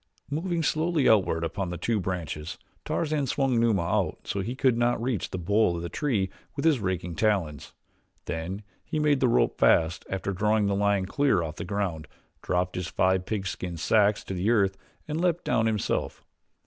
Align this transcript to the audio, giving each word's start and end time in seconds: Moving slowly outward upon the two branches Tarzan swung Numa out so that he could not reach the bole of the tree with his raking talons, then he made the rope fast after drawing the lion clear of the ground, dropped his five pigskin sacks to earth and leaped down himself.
Moving 0.31 0.63
slowly 0.63 1.07
outward 1.07 1.43
upon 1.43 1.69
the 1.69 1.77
two 1.77 1.99
branches 1.99 2.57
Tarzan 2.85 3.27
swung 3.27 3.59
Numa 3.59 3.83
out 3.83 4.21
so 4.25 4.39
that 4.39 4.47
he 4.47 4.55
could 4.55 4.75
not 4.75 4.99
reach 4.99 5.29
the 5.29 5.37
bole 5.37 5.75
of 5.75 5.83
the 5.83 5.89
tree 5.89 6.31
with 6.55 6.65
his 6.65 6.79
raking 6.79 7.13
talons, 7.13 7.75
then 8.25 8.63
he 8.83 8.97
made 8.97 9.19
the 9.19 9.27
rope 9.27 9.59
fast 9.59 10.03
after 10.09 10.33
drawing 10.33 10.65
the 10.65 10.73
lion 10.73 11.05
clear 11.05 11.43
of 11.43 11.57
the 11.57 11.63
ground, 11.65 12.07
dropped 12.41 12.73
his 12.75 12.87
five 12.87 13.27
pigskin 13.27 13.77
sacks 13.77 14.23
to 14.23 14.49
earth 14.49 14.75
and 15.07 15.21
leaped 15.21 15.43
down 15.45 15.67
himself. 15.67 16.23